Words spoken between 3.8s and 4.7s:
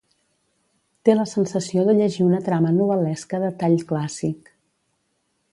clàssic.